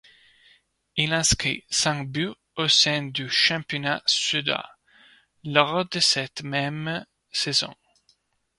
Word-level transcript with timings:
Il 0.97 1.13
inscrit 1.13 1.63
cinq 1.69 2.09
buts 2.09 2.33
au 2.55 2.67
sein 2.67 3.03
du 3.11 3.29
championnat 3.29 4.01
suédois 4.07 4.67
lors 5.43 5.87
de 5.87 5.99
cette 5.99 6.41
même 6.41 7.05
saison. 7.31 7.75